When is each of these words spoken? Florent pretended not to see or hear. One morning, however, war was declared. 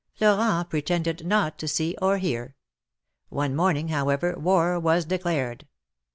Florent 0.15 0.67
pretended 0.71 1.27
not 1.27 1.59
to 1.59 1.67
see 1.67 1.95
or 2.01 2.17
hear. 2.17 2.55
One 3.29 3.55
morning, 3.55 3.89
however, 3.89 4.33
war 4.35 4.79
was 4.79 5.05
declared. 5.05 5.67